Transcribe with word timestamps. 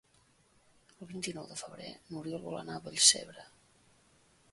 El 1.05 1.07
vint-i-nou 1.11 1.49
de 1.51 1.57
febrer 1.61 1.91
n'Oriol 2.13 2.41
vol 2.47 2.57
anar 2.61 2.79
a 2.79 2.83
Vallcebre. 2.87 3.45